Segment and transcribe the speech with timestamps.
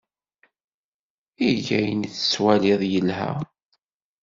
[1.49, 3.31] Eg ayen tettwaliḍ yelha.